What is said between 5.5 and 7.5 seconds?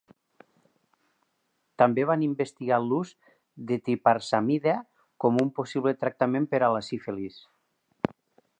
possible tractament per a la sífilis.